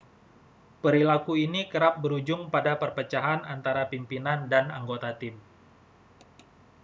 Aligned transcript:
perilaku 0.83 1.33
ini 1.45 1.61
kerap 1.71 1.95
berujung 2.03 2.41
pada 2.53 2.73
perpecahan 2.81 3.41
antara 3.53 3.83
pimpinan 3.91 4.39
dan 4.51 4.65
anggota 4.77 5.11
tim 5.21 5.35